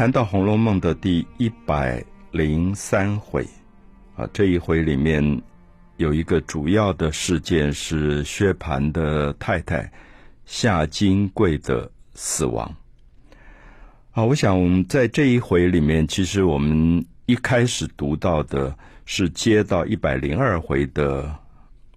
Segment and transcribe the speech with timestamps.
[0.00, 3.46] 谈到《红楼梦》的第一百零三回，
[4.16, 5.42] 啊，这一回里面
[5.98, 9.92] 有一个主要的事件是薛蟠的太太
[10.46, 12.74] 夏金桂的死亡。
[14.12, 21.30] 啊，我想在这一回里面，其实我们一开始读到的是接到一百零二回的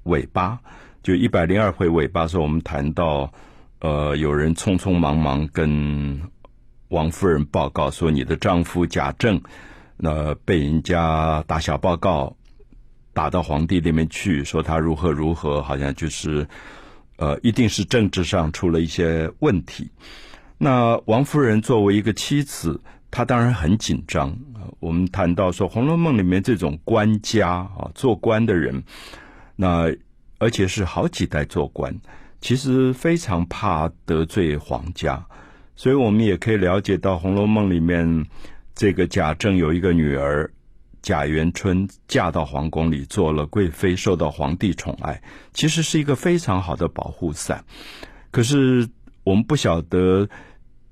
[0.04, 0.60] 尾巴，
[1.02, 3.32] 就一百零二回尾巴时候，我们谈到，
[3.80, 6.22] 呃，有人匆匆忙忙跟。
[6.94, 9.42] 王夫人报告说：“你的丈夫贾政，
[9.98, 12.38] 那被人家打小报告，
[13.14, 16.48] 打到皇帝那边去，说他如何如何，好像就是，
[17.18, 19.90] 呃，一定是政治上出了一些问题。
[20.60, 22.80] 那王夫人作为一个妻子，
[23.10, 24.32] 她当然很紧张。
[24.80, 28.84] 我们谈到说，《红楼梦》里面这种官家啊，做官的人，
[29.56, 29.92] 那
[30.38, 31.92] 而且是好几代做官，
[32.40, 35.26] 其实非常怕得罪皇家。”
[35.76, 38.26] 所以我们也可以了解到，《红楼梦》里面
[38.76, 40.50] 这个贾政有一个女儿
[41.02, 45.22] 贾元春，嫁到皇宫里做了贵妃，受到皇帝宠爱，
[45.52, 47.66] 其实是一个非常好的保护伞。
[48.32, 48.88] 可是
[49.24, 50.30] 我们不晓得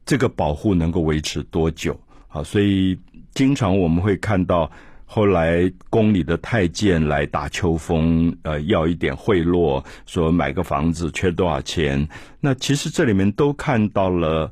[0.04, 2.44] 这个保护能够维持多久啊！
[2.44, 3.00] 所以
[3.34, 4.70] 经常我们会看到
[5.06, 12.10] 后来宫里的太监来打秋风，呃，要一点贿赂，说买个房子缺多少钱。
[12.40, 14.52] 那其实这里面都看到了。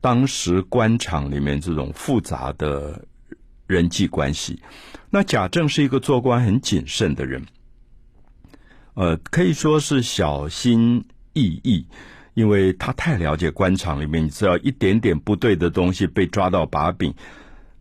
[0.00, 3.04] 当时官场里面这种复杂的
[3.66, 4.58] 人际关系，
[5.10, 7.44] 那贾政是一个做官很谨慎的人，
[8.94, 11.86] 呃，可以说是小心翼翼，
[12.32, 17.14] 因为他太了解官场里面，你知道一点点不对的东西被抓到把柄，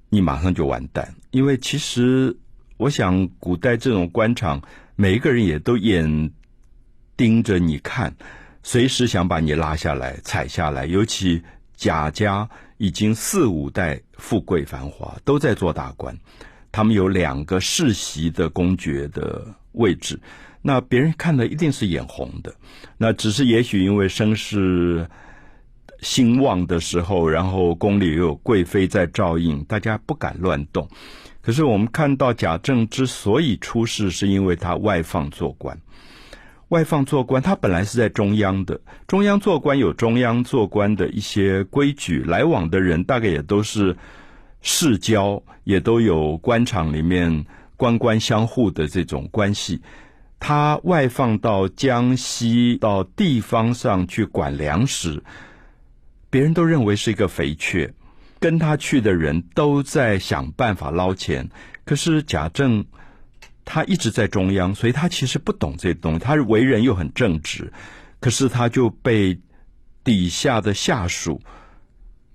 [0.09, 1.15] 你马上就完蛋。
[1.31, 2.35] 因为其实
[2.75, 4.61] 我想，古代这种官场，
[4.97, 6.31] 每一个人也都眼
[7.15, 8.13] 盯着你看，
[8.61, 11.41] 随时想把你拉下来、踩下来，尤其。
[11.79, 12.47] 贾家
[12.77, 16.13] 已经四五代富贵繁华，都在做大官。
[16.73, 20.19] 他们有两个世袭的公爵的位置，
[20.61, 22.53] 那别人看的一定是眼红的。
[22.97, 25.09] 那只是也许因为声势
[26.01, 30.85] 兴旺的时候，然后宫里又有贵妃在照应，大家不敢乱动。
[31.41, 35.79] 可是我们看到贾政之所以出事，是因为他外放做官。
[36.69, 38.79] 外放做官，他本来是在中央的。
[39.07, 43.97] 中央做官有中央做官的一些规矩，来往的人大概也都是
[44.61, 49.81] 世交，也都有官场里面官官相护的这种关系。
[50.39, 55.23] 他外放到江西到地方上去管粮食，
[56.29, 57.91] 别人都认为是一个肥缺，
[58.39, 61.49] 跟他去的人都在想办法捞钱。
[61.83, 62.85] 可是贾政。
[63.71, 66.19] 他一直在中央，所以他其实不懂这些东西。
[66.19, 67.71] 他为人又很正直，
[68.19, 69.39] 可是他就被
[70.03, 71.39] 底下的下属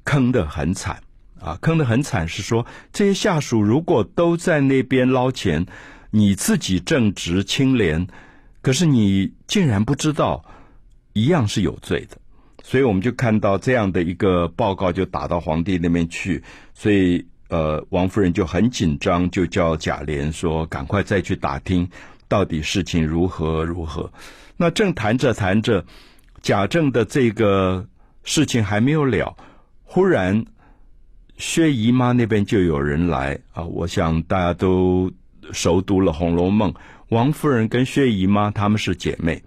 [0.05, 1.03] 坑得很惨
[1.41, 1.59] 啊！
[1.61, 5.67] 坑得很惨是说，这些下属如果都在那边捞钱，
[6.13, 8.07] 你自己正直清廉，
[8.63, 10.45] 可是你竟然不知道，
[11.15, 12.17] 一样是有罪的。
[12.63, 17.27] 所以我们就看到这样的一个报告就打到皇帝那边去，所以。
[17.55, 21.89] 呃，王夫人就很紧张，就叫贾琏说：“赶快再去打听，
[22.27, 24.13] 到底事情如何如何。”
[24.59, 25.85] 那正谈着谈着，
[26.43, 27.87] 贾政的这个
[28.25, 29.37] 事情还没有了，
[29.85, 30.45] 忽然
[31.37, 33.63] 薛姨妈那边就有人来啊！
[33.63, 35.09] 我想大家都
[35.53, 36.73] 熟读了《红楼梦》，
[37.11, 39.41] 王夫人跟薛姨妈她们是姐妹，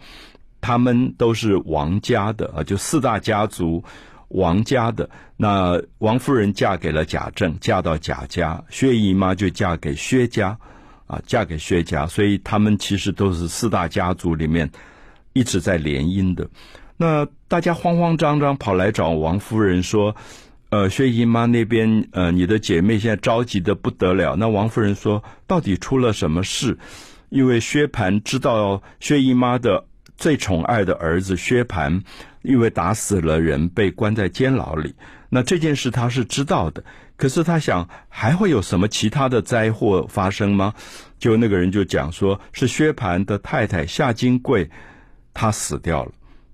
[0.62, 3.84] 她们都是王家的啊，就四大家族。
[4.30, 10.58] 王家的那王夫人嫁给了贾政，嫁到贾家；薛姨妈就嫁给薛家，
[11.06, 14.70] 啊，嫁给薛家，所以他们其实都是四大家族里面
[15.34, 16.50] 一直在联姻的。
[16.98, 20.16] 那大家慌慌张张跑来找王夫人说
[20.70, 26.78] ：“呃，薛姨妈那边，呃，你的姐妹现在着急的不得了。”那王夫人说：“到底出了什么事？”
[27.30, 29.86] 因为薛蟠知道薛姨妈的
[30.18, 32.02] 最宠爱的儿子薛蟠。
[32.48, 34.96] 因为打死了人，被关在监牢里。
[35.30, 36.82] 那这件事他是知道的，
[37.18, 40.74] 可是他想还会有什么其他的灾祸发生吗？
[41.20, 44.70] 就那个人就讲说，是薛蟠的太太夏金桂，
[45.34, 46.12] 她死掉了。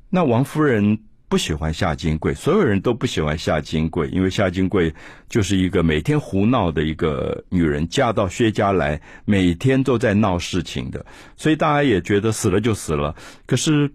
[0.09, 0.97] 那王夫人
[1.29, 4.91] 不喜欢夏金桂，所有人都不喜欢夏金桂，因为夏金桂
[5.29, 11.05] 就是一个每天胡闹的一个女人，嫁到薛家来，每天都在闹事情的，
[11.37, 13.15] 所以大家也觉得死了就死了。
[13.45, 13.91] 可是。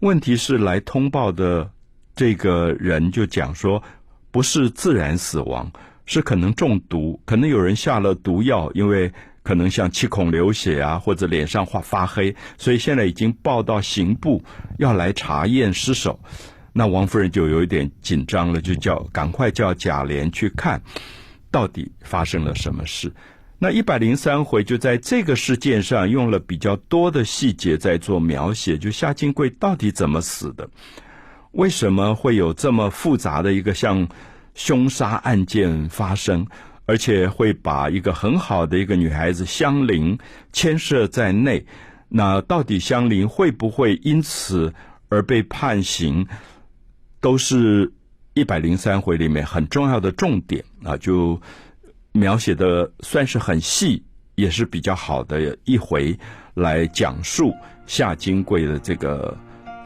[0.00, 1.70] 问题是来通报的
[2.16, 3.82] 这个人就讲说，
[4.30, 5.70] 不是自然死亡，
[6.06, 9.12] 是可能中毒，可能有人下了毒药，因为
[9.42, 14.42] 可能像气孔流血啊，或者脸上发发黑，所以现在已经报到刑部
[14.78, 16.18] 要来查验尸首。
[16.72, 20.80] 那王夫人就有一点紧张了，就叫赶快叫贾琏去看，
[21.50, 23.12] 到底发生了什么事。
[23.62, 30.66] 那一百零三回就在这个事件上用了比较多的细节在做描写，就夏金贵到底怎么死的？
[31.52, 34.08] 为什么会有这么复杂的一个像
[34.54, 36.46] 凶杀案件发生？
[36.86, 40.18] 而且会把一个很好的一个女孩子香菱
[40.54, 41.66] 牵涉在内，
[42.08, 44.72] 那到底香菱会不会因此
[45.10, 46.26] 而被判刑，
[47.20, 47.92] 都是
[48.32, 51.40] 一百零三回里面很重要的重点啊，就
[52.12, 54.02] 描写的算是很细，
[54.34, 56.18] 也是比较好的一回
[56.54, 57.52] 来讲述
[57.86, 59.36] 夏金贵的这个。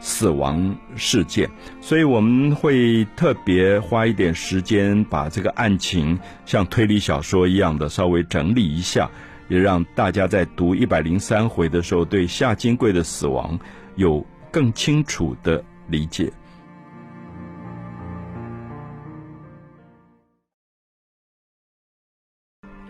[0.01, 1.49] 死亡事件，
[1.81, 9.09] 所以我们会特别花一点时间把这个案情像推理小说一样的稍微整理一下，
[9.47, 13.57] 也让大家在读一百零三回的时候，对夏金贵的死亡
[13.95, 16.31] 有更清楚的理解。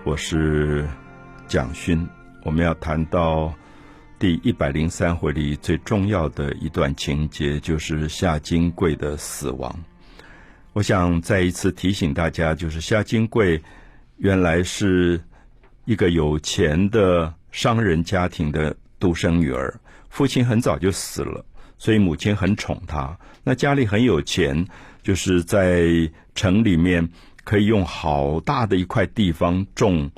[0.06, 0.88] 我是
[1.48, 2.08] 蒋勋，
[2.44, 3.52] 我们要谈到。
[4.20, 9.76] 第一百零三回里最重要的一段情节，就是夏金贵的死亡。
[10.74, 13.60] 我想再一次提醒大家，就是夏金贵
[14.18, 15.20] 原来是
[15.86, 19.74] 一个有钱的商人家庭的独生女儿，
[20.10, 21.44] 父亲很早就死了，
[21.80, 23.18] 所以母亲很宠她。
[23.44, 24.66] 那家里很有钱，
[25.02, 25.88] 就是在
[26.36, 27.10] 城里面
[27.46, 30.12] 可以用好大的一块地方种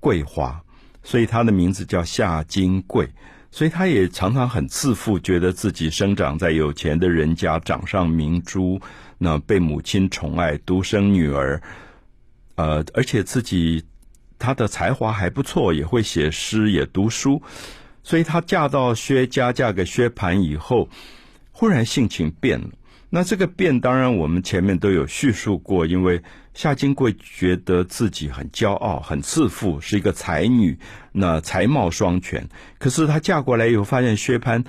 [0.00, 0.60] 桂花。
[1.04, 3.08] 所以他的名字叫夏金桂，
[3.50, 8.80] 所以他也常常很自负，觉得自己生长在有钱的人家，掌上明珠，
[9.18, 11.60] 那被母亲宠爱，独生女儿，
[12.54, 13.84] 呃，而且自己
[14.38, 17.42] 他的才华还不错，也会写诗，也读书，
[18.04, 20.88] 所以她嫁到薛家，嫁给薛蟠以后，
[21.50, 22.68] 忽然性情变了。
[23.14, 26.22] 那这个变，当然我们前面都有叙述过，因为
[26.54, 30.78] 夏金贵觉得自己很骄傲、很自负，是一个才女，
[31.12, 32.48] 那才貌双全。
[32.78, 34.64] 可是她嫁过来以后，发现薛蟠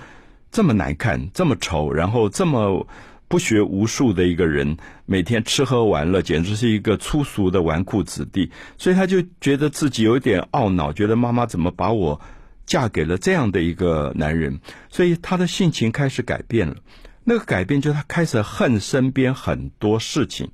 [0.51, 2.85] 这么难看、这么丑，然后这么
[3.29, 4.75] 不学无术的一个人，
[5.05, 8.51] 每天吃喝玩乐，简直是一个粗俗的纨绔子弟。
[8.77, 12.19] 所以她就觉得自己有点懊恼，觉得妈妈怎么把我
[12.65, 14.59] 嫁给了这样的一个男人？
[14.89, 16.75] 所以她的性情开始改变了。
[17.23, 20.49] 那个改变，就是他开始恨身边很多事情。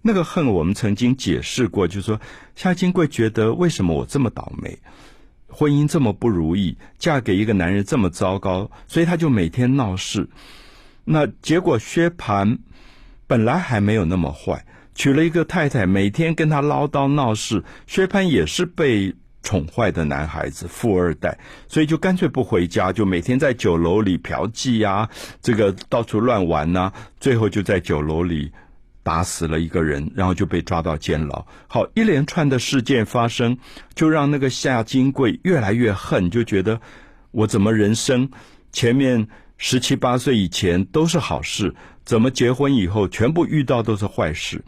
[0.00, 2.20] 那个恨，我们曾经解释过，就是说
[2.56, 4.78] 夏金贵觉得为什么我这么倒霉，
[5.48, 10.28] 婚姻这么不如意，嫁给一个男人这么糟糕，所以他就每天闹事。
[11.04, 12.58] 那结果薛蟠
[13.26, 17.62] 本来还没有那么坏，娶了一个太太，每天跟他唠叨闹事。
[17.86, 19.14] 薛蟠也是被。
[19.42, 21.36] 宠坏的男孩子，富二代，
[21.66, 25.08] 所以就干脆不回家，就每天在酒楼里嫖妓呀，
[25.40, 28.52] 这个到处乱玩呐，最后就在酒楼里
[29.02, 31.44] 打死了一个人，然后就被抓到监牢。
[31.66, 33.58] 好，一连串的事件发生，
[33.94, 36.80] 就让那个夏金贵越来越恨，就觉得
[37.32, 38.30] 我怎么人生
[38.70, 39.26] 前面
[39.58, 41.74] 十七八岁以前都是好事，
[42.04, 44.62] 怎么结婚以后全部遇到都是坏事，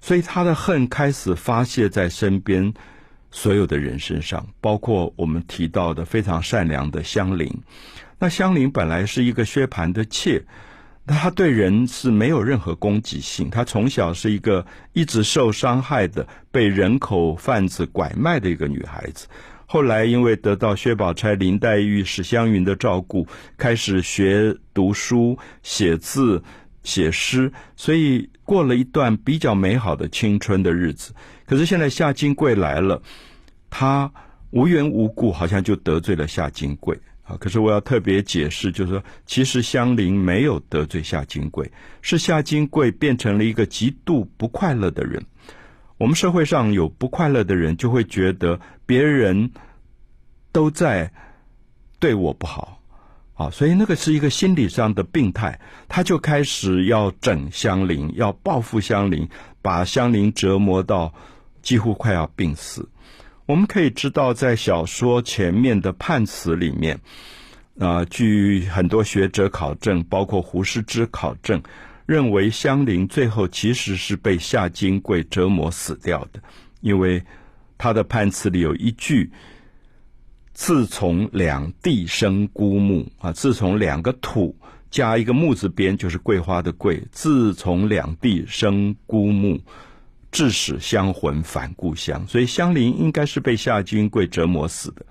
[0.00, 2.72] 所以他的恨开始发泄在身边。
[3.30, 7.52] 所有的人身上，包括我们提到的非常善良的香菱。
[8.18, 10.42] 那香菱本来是一个薛蟠的妾，
[11.06, 13.48] 她对人是没有任何攻击性。
[13.48, 19.26] 她从小是一个一直受伤害的、被人口贩子拐卖的一个女孩子。
[19.66, 23.26] 后来因为得到薛宝钗、林黛玉、史湘云的照顾，
[23.58, 26.42] 开始学读书、写字、
[26.88, 31.12] 写诗，所以过了一段比较美好的青春的日子。
[31.44, 33.00] 可是现在夏金贵来了，
[33.68, 34.10] 他
[34.52, 37.36] 无缘无故好像就得罪了夏金贵啊！
[37.38, 45.22] 可是我要特别解释，就是说，其实香菱没有得罪夏金贵，是夏金贵变成了一个极度不快乐的人。
[45.98, 49.50] 我们社会上有不快乐的人，就会觉得别人
[50.52, 51.12] 都在
[51.98, 52.77] 对我不好
[53.38, 59.26] 啊，所以那个是一个心理上的病态，他就开始要整香菱，要报复香菱，
[59.62, 61.14] 把香菱折磨到。
[61.60, 62.88] 几乎快要病死。
[63.44, 66.98] 我们可以知道，在小说前面的判词里面，
[67.78, 71.60] 啊，据很多学者考证，包括胡适之考证，
[72.06, 76.40] 认为香菱最后其实是被夏金贵折磨死掉的，
[76.80, 77.22] 因为
[77.76, 79.30] 他的判词里有一句
[80.58, 84.56] ：“自从两地生孤木啊，自从两个土
[84.90, 89.60] 加一个木字边，就是桂花的桂，自从两地生孤木。”
[90.30, 95.06] 致使香魂返故乡，所以香菱应该是被夏金贵折磨死的。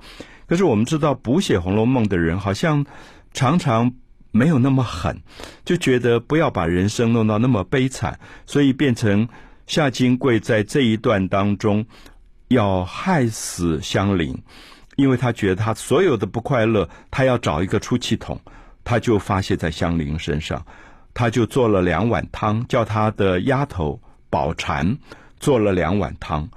[0.45, 2.85] 可是我们知道，补写《红楼梦》的人好像
[3.33, 3.91] 常常
[4.29, 5.19] 没有那么狠，
[5.65, 9.27] 就觉得不要把人生弄到那么悲惨，所以变成
[9.65, 11.83] 夏金贵在这一段当中
[12.49, 14.37] 要害死香菱，
[14.97, 18.37] 因为他觉得他所有的不快乐，他要找一个出气筒，
[18.83, 20.61] 他就发泄在香菱身上，
[21.13, 23.97] 他就做了两碗汤，叫他的丫头
[24.29, 24.97] 宝蟾
[25.39, 26.49] 做了两碗汤，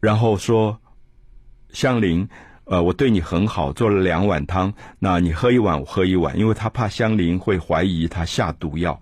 [0.00, 0.78] 然后说
[1.72, 2.28] 香菱。
[2.66, 8.98] 呃，我对你很好，做了两碗汤，那你喝一碗，我喝一碗，因为他怕香菱会怀疑他下毒药，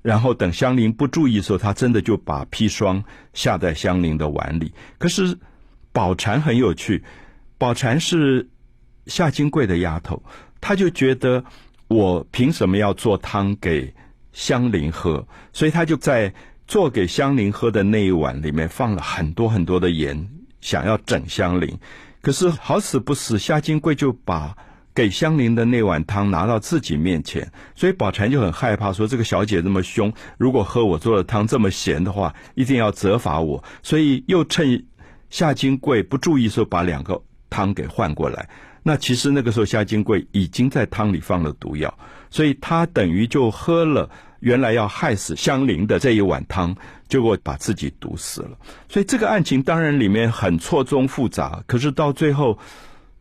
[0.00, 3.02] 然后等香菱不注意的时候，他真的就把砒霜
[3.34, 4.72] 下在香菱的碗里。
[4.96, 5.36] 可是
[5.90, 7.02] 宝蟾很有趣，
[7.60, 8.48] 宝蟾是
[9.06, 10.22] 夏金贵的丫头，
[10.62, 11.44] 她就觉得
[11.88, 13.92] 我凭什么要做汤给
[14.32, 15.28] 香菱喝？
[15.52, 16.32] 所以她就在
[16.66, 20.26] 做给香菱喝的那一碗里面放了很多很多的盐，
[20.62, 21.78] 想要整香菱。
[22.22, 24.56] 可是好死不死，夏金贵就把
[24.94, 33.62] 给香菱的那碗汤拿到自己面前，所以宝钗就很害怕，说这个小姐这么凶，如果喝我做的汤这么咸的话，一定要责罚我。
[33.82, 34.86] 所以又趁
[35.28, 38.48] 夏金贵不注意时候，把两个 汤给换过来。
[38.82, 41.92] 那其实那个时候夏金贵已经在汤里放了毒药，
[42.30, 46.74] 所以他等于就喝了原来要害死香菱的这一碗汤。
[47.06, 48.56] 结果把自己毒死了，
[48.88, 51.60] 所以这个案情当然里面很错综复杂。
[51.66, 52.56] 可是到最后，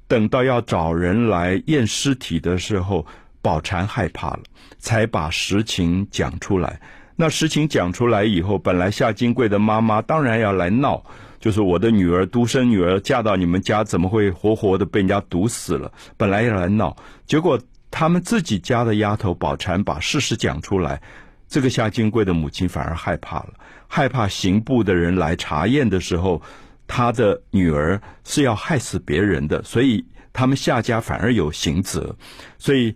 [0.07, 3.03] 等到要找人来验尸体的时候，
[3.41, 4.41] 宝蟾害怕了，
[4.77, 6.79] 才把实情讲出来。
[7.15, 11.03] 那实情讲出来以后，本来夏金贵的妈妈当然要来闹，
[11.39, 15.91] 就是我的女儿独生女儿嫁到你们家，怎么会活活的被人家毒死了？
[16.17, 21.01] 本来要来闹，结果他们自己家的丫头宝蟾把事实讲出来。
[21.47, 23.53] 这个夏金贵的母亲反而害怕了，
[23.87, 26.39] 害怕刑部的人来查验的时候，
[26.85, 32.15] 他的女儿是要害死别人的，所以他们夏家反而有刑责，
[32.59, 32.95] 所以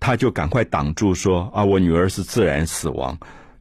[0.00, 3.16] 他就赶快挡住说：“啊，我女儿是自然死亡。”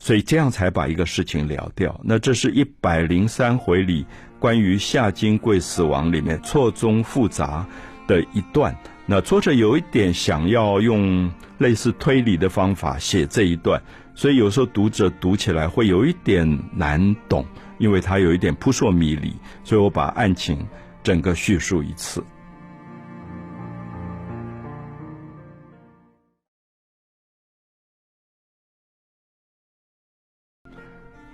[0.06, 2.00] 所以这样才把一个事情了掉。
[2.04, 4.06] 那这是一百零三回里
[4.38, 7.66] 关于夏金贵死亡里面错综复杂
[8.06, 8.78] 的一段。
[9.08, 13.82] 那作者有一点想要用类似推理的方法写这一段。
[14.14, 17.44] 所以有时候读者读起来会有一点难懂，
[17.80, 19.34] 因为它有一点扑朔迷离。
[19.64, 20.64] 所以我把案情
[21.02, 22.24] 整个叙述一次。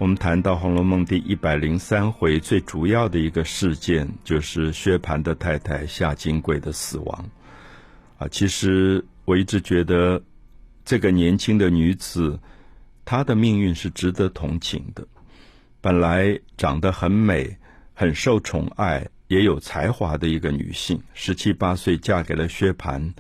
[0.02, 7.30] 我们谈到《红楼梦》第一百零三回，最主要的一个事件就是薛蟠的太太夏金桂的死亡。
[8.18, 10.20] 啊，其实我一直觉得
[10.84, 12.40] 这个年轻的女子。
[13.06, 15.08] 她的命运是值得同情的。
[15.82, 17.56] 本来长得很美、
[17.94, 23.14] 很受宠爱、也有才华的一个女性，十七八岁嫁给了薛蟠，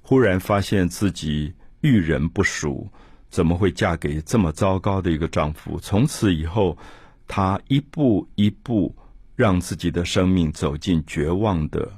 [0.00, 1.52] 忽然发现自己
[1.82, 2.88] 遇人不淑，
[3.34, 5.76] 怎么会嫁给这么糟糕的一个丈夫？
[5.80, 6.78] 从此以后，
[7.26, 8.94] 她一步一步
[9.34, 11.92] 让自己的生命走进绝望的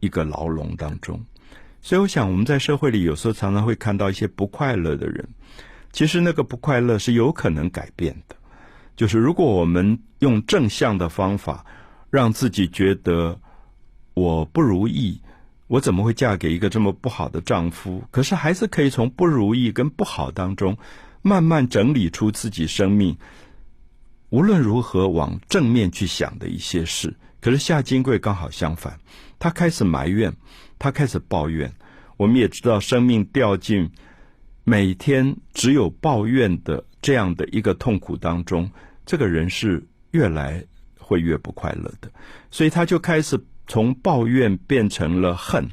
[0.00, 1.24] 一个牢笼当中。
[1.80, 5.24] 所以，我想我们在社会里有时候常常会看到一些不快乐的人。
[5.92, 8.34] 其实那个不快乐是有可能改变的，
[8.96, 11.64] 就是如果我们用正向的方法，
[12.10, 13.38] 让自己觉得
[14.14, 15.20] 我不如意，
[15.72, 18.04] 我怎么会嫁给一个这么不好的丈夫？
[18.10, 20.76] 可是还是可以从不如意跟不好当中，
[21.22, 23.16] 慢慢整理出自己生命
[24.28, 27.16] 无论如何往正面去想的一些事。
[27.40, 29.00] 可是夏金贵刚好相反，
[29.38, 30.30] 他开始埋怨，
[30.78, 31.72] 他开始抱怨。
[32.18, 33.90] 我们也知道，生命掉进。
[34.64, 38.70] 每天只有抱怨的这样的一个痛苦当中，
[39.06, 40.62] 这个人是越来
[40.98, 42.12] 会越不快乐的，
[42.50, 45.66] 所以他就开始从抱怨变成了恨，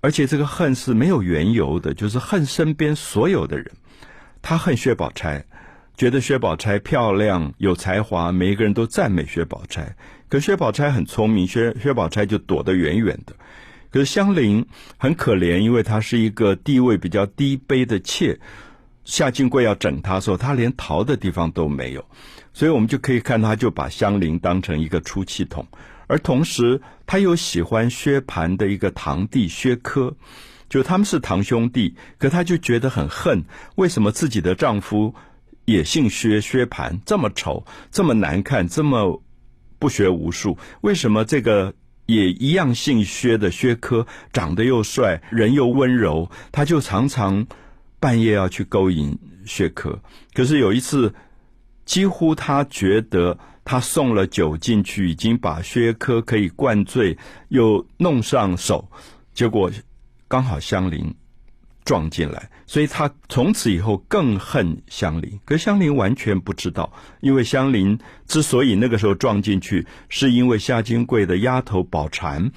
[0.00, 3.68] 而且这个恨是没有缘由的，就是恨身边所有的人。
[4.40, 5.44] 他恨薛宝钗，
[5.96, 9.96] 觉得薛宝钗漂亮有才华，每一个人都赞美薛宝钗，
[10.28, 13.34] 可薛宝钗很聪明，薛薛宝钗就躲得远远的。
[13.90, 14.64] 可是香菱
[14.96, 18.38] 很可怜，因为她是一个地位比较低卑的妾。
[19.02, 22.04] 夏金贵要整她的时候，她连逃的地方都没有，
[22.52, 25.66] 所以我们就可以看，他就把香菱当成一个出气筒。
[26.08, 30.16] 而同时，他又喜欢薛蟠的一个堂弟薛科，
[30.68, 33.44] 就他们是堂兄弟，可他就觉得很恨，
[33.76, 35.14] 为什么自己的丈夫
[35.64, 36.40] 也姓薛？
[36.40, 39.22] 薛蟠这么丑，这么难看，这么
[39.78, 41.74] 不学无术，为什么这个？
[42.08, 47.46] 也一样姓薛的薛科长得又帅，人又温柔，他就常常
[48.00, 50.00] 半夜要去勾引薛科。
[50.32, 51.14] 可是有一次，
[51.88, 57.16] 几乎他觉得他送了酒进去，已经把薛科可以灌醉，
[57.48, 58.86] 又弄上手，
[59.32, 59.70] 结果
[60.28, 61.14] 刚好香菱
[61.86, 65.40] 撞进来，所以他从此以后更恨香菱。
[65.46, 66.92] 可香菱完全不知道，
[67.22, 72.52] 因为香菱之所以那个时候撞进去，是因为夏金贵的丫头宝蟾，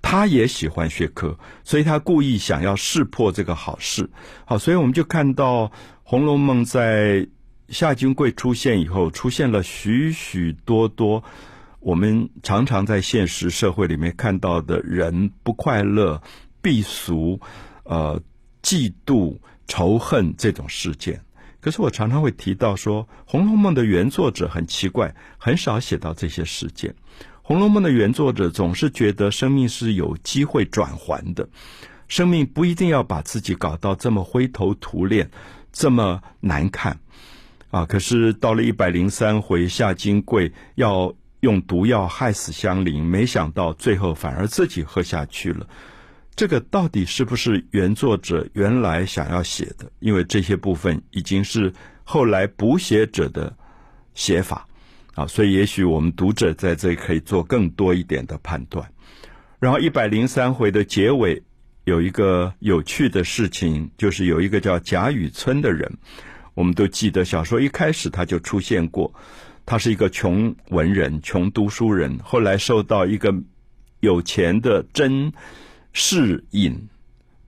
[0.00, 4.08] 她也喜欢薛科，所以她故意想要识破这个好事。
[4.44, 5.66] 好，所以我们就看到
[6.04, 7.26] 《红楼梦》在
[7.68, 11.22] 夏金贵出现以后，出现了许许多多
[11.80, 16.22] 我们常常在现实社会里面看到的人不快乐、
[16.60, 17.40] 避俗，
[17.84, 18.20] 呃。
[18.60, 21.18] 嫉妒、仇恨这种事件，
[21.60, 26.90] 可是我常常会提到说，《红楼梦》的原作者很奇怪，很少写到这些事件。
[27.40, 31.48] 《红楼梦》的原作者总是觉得生命是有机会转还的，
[32.08, 35.30] 生命不一定要把自己搞到这么灰头土脸、
[35.72, 36.98] 这么难看
[37.70, 37.84] 啊！
[37.84, 45.66] 可是到了一百零三回，夏金贵要用毒药害死香菱，没想到最后反而自己喝下去了。
[46.34, 49.90] 这个到底是不是原作者原来想要写的？
[49.98, 51.72] 因为这些部分已经是
[52.04, 53.54] 后来补写者的
[54.14, 54.66] 写法
[55.14, 58.88] 啊，所以也许我们读者在这里可以做更多一点的判断。
[59.58, 61.42] 然后一百零三回的结尾
[61.84, 65.92] 有一个有趣的事情，就是有一个叫贾雨村的人，
[66.58, 69.14] 我们都记得小说一开始他就出现过，
[69.64, 73.32] 他是一个穷文人、穷读书人，后来受到一个
[74.00, 75.32] 有钱的真。
[75.94, 76.88] 适应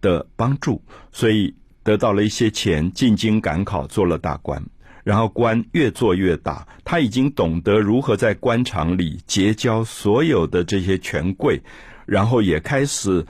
[0.00, 4.64] 的帮助，所以得到了一些钱，进京赶考，做了大官。
[5.04, 11.62] 然后官越做越大，他已经懂得如何在官场里结交所有的这些权贵，
[12.06, 13.24] 然后也开始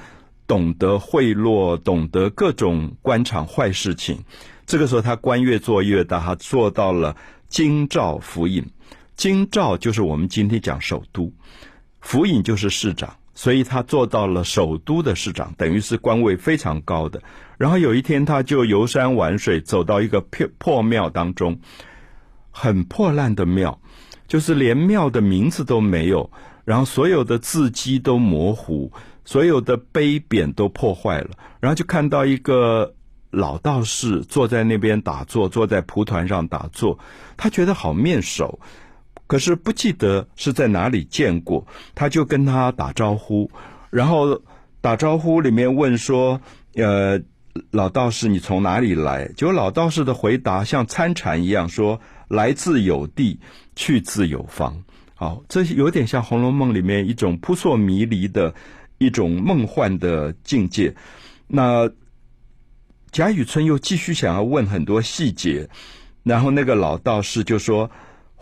[0.46, 4.20] 懂得贿赂，懂得各种官场坏事情。
[4.70, 7.16] 这个时候，他官越做越大，他做到了
[7.48, 8.64] 京兆府尹。
[9.16, 11.32] 京兆就是我们今天讲首都，
[12.00, 13.16] 府尹就是市长。
[13.35, 17.20] 所以他做到了首都的市长，等于是官位非常高的。
[17.59, 21.59] 然后有一天，他就游山玩水，走到一个破破庙当中，
[22.52, 23.76] 很破烂的庙，
[24.28, 26.30] 就是连庙的名字都没有，
[26.64, 28.92] 然后所有的字迹都模糊，
[29.24, 31.30] 所有的碑匾都破坏了。
[31.59, 32.94] 然后就看到一个
[33.31, 36.99] 老道士坐在那边打坐，坐在蒲团上打坐，
[37.37, 38.59] 他觉得好面熟。
[39.27, 41.64] 可是不记得是在哪里见过，
[41.95, 43.49] 他就跟他打招呼，
[43.90, 44.43] 然后
[44.81, 46.40] 打招呼里面问说
[46.75, 47.21] ：“呃，
[47.71, 53.38] 老道士，你从哪里来？”结果老道士的回答像参禅一样说：“来自有地，
[53.77, 54.83] 去自有方。”
[55.14, 58.53] 好，这有点像《红楼梦》里面一种扑朔迷离的
[58.99, 60.97] 一种梦幻的境界。
[61.47, 61.88] 那
[63.12, 65.68] 贾雨村又继续想要问很多细节，
[66.23, 67.90] 然后那个老道士就说。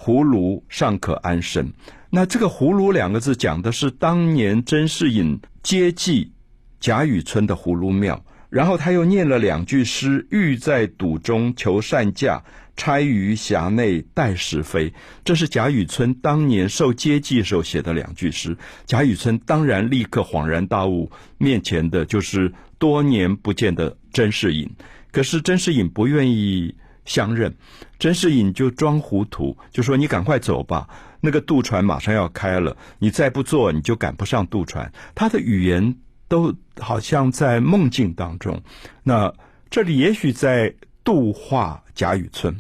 [0.01, 1.73] 葫芦尚可安身，
[2.11, 6.31] 那这个“葫芦”两个字讲的是当年甄士隐接济
[6.79, 12.45] 贾雨村的葫芦庙，然后他又念了两句诗：“欲在赌中求善价，
[12.77, 18.57] 钗于匣内待时飞。”这是贾雨村当年受接济时候写的两句诗。
[18.87, 24.69] 贾雨村当然立刻恍然大悟，面前的就是多年不见的甄士隐。
[25.13, 26.75] 可是甄士隐不愿意。
[27.05, 27.51] 相认，
[27.99, 30.87] 甄士隐就装糊涂，就说：“你赶快走吧，
[31.23, 35.97] 那个渡船马上要开了，你再不做，你就赶不上渡船。”他的语言
[36.29, 38.63] 都好像在梦境当中。
[39.03, 39.33] 那
[39.71, 42.55] 这里也许在度化贾雨村，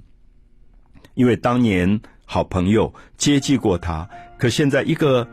[1.12, 5.28] 因为当年好朋友接济过他，可现在一个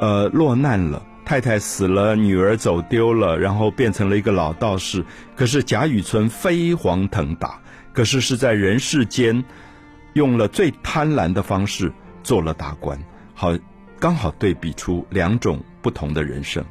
[0.00, 5.04] 呃落难了，太太死了，女儿走丢了，然后变成了一个老道士。
[5.34, 7.60] 可是贾雨村飞黄腾达。
[7.92, 9.44] 可是是在人世间，
[10.14, 11.92] 用了最贪婪的方式
[12.24, 12.98] 做了大官，
[13.34, 13.56] 好，
[14.00, 16.64] 刚好对比出两种不同的人生。